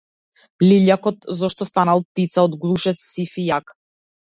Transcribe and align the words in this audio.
Лилјакот 0.63 1.27
зашто 1.41 1.69
станал 1.69 2.03
птица 2.07 2.47
од 2.49 2.59
глушец 2.65 3.05
сив 3.13 3.39
и 3.45 3.47
јак. 3.53 3.79